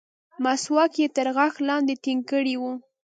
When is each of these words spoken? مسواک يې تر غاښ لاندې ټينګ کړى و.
مسواک 0.43 0.93
يې 1.01 1.07
تر 1.15 1.27
غاښ 1.35 1.53
لاندې 1.67 1.93
ټينګ 2.03 2.21
کړى 2.31 2.55
و. 2.61 2.63